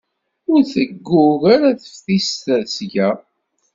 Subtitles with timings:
[0.51, 2.43] Ur teggug ara teftist
[2.75, 3.09] seg-a.